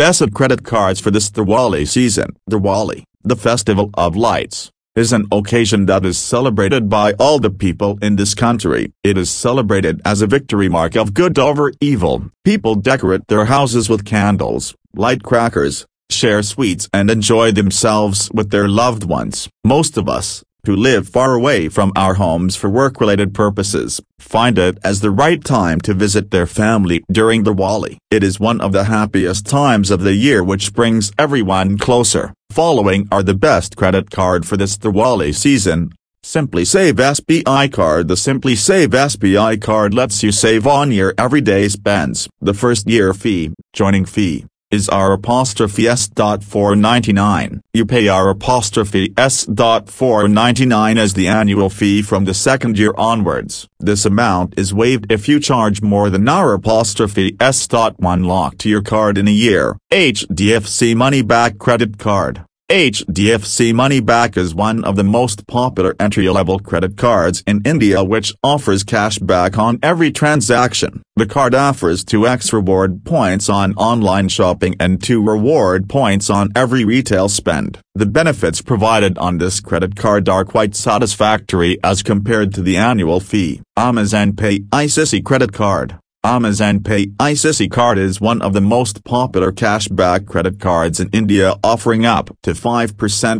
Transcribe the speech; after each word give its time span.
Best 0.00 0.32
credit 0.32 0.64
cards 0.64 0.98
for 0.98 1.10
this 1.10 1.30
Diwali 1.30 1.86
season. 1.86 2.34
Diwali, 2.50 3.02
the 3.22 3.36
festival 3.36 3.90
of 3.92 4.16
lights, 4.16 4.70
is 4.96 5.12
an 5.12 5.26
occasion 5.30 5.84
that 5.84 6.06
is 6.06 6.16
celebrated 6.16 6.88
by 6.88 7.12
all 7.18 7.38
the 7.38 7.50
people 7.50 7.98
in 8.00 8.16
this 8.16 8.34
country. 8.34 8.94
It 9.04 9.18
is 9.18 9.28
celebrated 9.28 10.00
as 10.02 10.22
a 10.22 10.26
victory 10.26 10.70
mark 10.70 10.96
of 10.96 11.12
good 11.12 11.38
over 11.38 11.70
evil. 11.82 12.30
People 12.46 12.76
decorate 12.76 13.26
their 13.28 13.44
houses 13.44 13.90
with 13.90 14.06
candles, 14.06 14.74
light 14.94 15.22
crackers, 15.22 15.84
share 16.08 16.42
sweets 16.42 16.88
and 16.94 17.10
enjoy 17.10 17.52
themselves 17.52 18.30
with 18.32 18.48
their 18.48 18.68
loved 18.68 19.04
ones. 19.04 19.50
Most 19.64 19.98
of 19.98 20.08
us, 20.08 20.42
who 20.66 20.74
live 20.76 21.08
far 21.08 21.34
away 21.34 21.68
from 21.68 21.92
our 21.96 22.14
homes 22.14 22.56
for 22.56 22.68
work-related 22.68 23.34
purposes, 23.34 24.00
find 24.18 24.58
it 24.58 24.78
as 24.84 25.00
the 25.00 25.10
right 25.10 25.42
time 25.44 25.80
to 25.80 25.94
visit 25.94 26.30
their 26.30 26.46
family 26.46 27.02
during 27.10 27.44
Diwali. 27.44 27.96
It 28.10 28.22
is 28.22 28.40
one 28.40 28.60
of 28.60 28.72
the 28.72 28.84
happiest 28.84 29.46
times 29.46 29.90
of 29.90 30.00
the 30.00 30.14
year 30.14 30.42
which 30.44 30.72
brings 30.72 31.12
everyone 31.18 31.78
closer. 31.78 32.32
Following 32.50 33.08
are 33.12 33.22
the 33.22 33.34
best 33.34 33.76
credit 33.76 34.10
card 34.10 34.46
for 34.46 34.56
this 34.56 34.76
Diwali 34.76 35.34
season. 35.34 35.92
Simply 36.22 36.66
Save 36.66 36.96
SBI 36.96 37.72
card 37.72 38.08
The 38.08 38.16
Simply 38.16 38.54
Save 38.54 38.90
SBI 38.90 39.60
card 39.60 39.94
lets 39.94 40.22
you 40.22 40.30
save 40.30 40.66
on 40.66 40.92
your 40.92 41.14
everyday 41.16 41.68
spends. 41.68 42.28
The 42.42 42.52
first 42.52 42.86
year 42.88 43.14
fee, 43.14 43.52
joining 43.72 44.04
fee, 44.04 44.44
is 44.70 44.88
R 44.88 45.12
apostrophe 45.12 45.88
S 45.88 46.08
dot 46.08 46.44
four 46.44 46.76
ninety 46.76 47.12
nine. 47.12 47.60
You 47.72 47.86
pay 47.86 48.08
R 48.08 48.30
apostrophe 48.30 49.12
S 49.16 49.44
dot 49.46 49.88
four 49.88 50.28
ninety 50.28 50.66
nine 50.66 50.98
as 50.98 51.14
the 51.14 51.28
annual 51.28 51.70
fee 51.70 52.02
from 52.02 52.24
the 52.24 52.34
second 52.34 52.78
year 52.78 52.94
onwards. 52.96 53.68
This 53.78 54.04
amount 54.04 54.58
is 54.58 54.74
waived 54.74 55.10
if 55.10 55.28
you 55.28 55.40
charge 55.40 55.82
more 55.82 56.10
than 56.10 56.28
R 56.28 56.52
apostrophe 56.52 57.36
S 57.40 57.66
dot 57.66 57.98
one 57.98 58.24
lakh 58.24 58.58
to 58.58 58.68
your 58.68 58.82
card 58.82 59.18
in 59.18 59.26
a 59.26 59.32
year. 59.32 59.76
HDFC 59.90 60.94
Money 60.94 61.22
Back 61.22 61.58
Credit 61.58 61.98
Card 61.98 62.44
HDFC 62.70 63.74
Money 63.74 63.98
Back 63.98 64.36
is 64.36 64.54
one 64.54 64.84
of 64.84 64.94
the 64.94 65.02
most 65.02 65.48
popular 65.48 65.96
entry-level 65.98 66.60
credit 66.60 66.96
cards 66.96 67.42
in 67.44 67.62
India 67.64 68.04
which 68.04 68.32
offers 68.44 68.84
cash 68.84 69.18
back 69.18 69.58
on 69.58 69.80
every 69.82 70.12
transaction. 70.12 71.02
The 71.16 71.26
card 71.26 71.52
offers 71.52 72.04
2x 72.04 72.52
reward 72.52 73.04
points 73.04 73.48
on 73.48 73.74
online 73.74 74.28
shopping 74.28 74.76
and 74.78 75.02
2 75.02 75.20
reward 75.20 75.88
points 75.88 76.30
on 76.30 76.50
every 76.54 76.84
retail 76.84 77.28
spend. 77.28 77.80
The 77.96 78.06
benefits 78.06 78.62
provided 78.62 79.18
on 79.18 79.38
this 79.38 79.58
credit 79.58 79.96
card 79.96 80.28
are 80.28 80.44
quite 80.44 80.76
satisfactory 80.76 81.76
as 81.82 82.04
compared 82.04 82.54
to 82.54 82.62
the 82.62 82.76
annual 82.76 83.18
fee. 83.18 83.62
Amazon 83.76 84.36
Pay 84.36 84.60
ICICI 84.60 85.24
Credit 85.24 85.52
Card 85.52 85.98
Amazon 86.22 86.80
Pay 86.80 87.06
ICICI 87.06 87.70
card 87.70 87.96
is 87.96 88.20
one 88.20 88.42
of 88.42 88.52
the 88.52 88.60
most 88.60 89.04
popular 89.04 89.50
cashback 89.50 90.26
credit 90.26 90.60
cards 90.60 91.00
in 91.00 91.08
India 91.14 91.54
offering 91.64 92.04
up 92.04 92.36
to 92.42 92.50
5% 92.50 92.92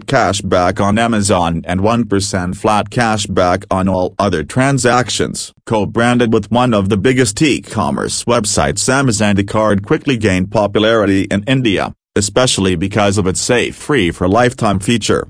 cashback 0.05 0.83
on 0.83 0.99
Amazon 0.99 1.61
and 1.67 1.81
1% 1.81 2.57
flat 2.57 2.89
cashback 2.89 3.67
on 3.71 3.87
all 3.87 4.15
other 4.19 4.43
transactions. 4.45 5.53
Co-branded 5.67 6.33
with 6.33 6.51
one 6.51 6.73
of 6.73 6.89
the 6.89 6.97
biggest 6.97 7.43
e-commerce 7.43 8.25
websites 8.25 8.89
Amazon 8.89 9.37
the 9.37 9.45
card 9.45 9.85
quickly 9.85 10.17
gained 10.17 10.51
popularity 10.51 11.25
in 11.25 11.45
India, 11.45 11.95
especially 12.17 12.77
because 12.77 13.19
of 13.19 13.27
its 13.27 13.43
safe 13.43 13.77
free 13.77 14.11
for 14.11 14.27
lifetime 14.27 14.79
feature. 14.79 15.29